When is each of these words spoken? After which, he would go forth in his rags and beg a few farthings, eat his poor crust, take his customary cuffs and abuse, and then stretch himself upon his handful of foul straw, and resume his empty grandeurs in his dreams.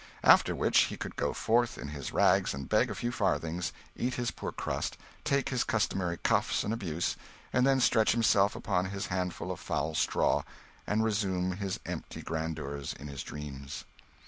After 0.23 0.55
which, 0.55 0.85
he 0.85 0.97
would 1.03 1.15
go 1.15 1.31
forth 1.31 1.77
in 1.77 1.89
his 1.89 2.11
rags 2.11 2.55
and 2.55 2.67
beg 2.67 2.89
a 2.89 2.95
few 2.95 3.11
farthings, 3.11 3.71
eat 3.95 4.15
his 4.15 4.31
poor 4.31 4.51
crust, 4.51 4.97
take 5.23 5.49
his 5.49 5.63
customary 5.63 6.17
cuffs 6.17 6.63
and 6.63 6.73
abuse, 6.73 7.15
and 7.53 7.67
then 7.67 7.79
stretch 7.79 8.11
himself 8.11 8.55
upon 8.55 8.85
his 8.85 9.05
handful 9.13 9.51
of 9.51 9.59
foul 9.59 9.93
straw, 9.93 10.41
and 10.87 11.03
resume 11.03 11.51
his 11.51 11.79
empty 11.85 12.23
grandeurs 12.23 12.93
in 12.99 13.09
his 13.09 13.21
dreams. 13.21 13.85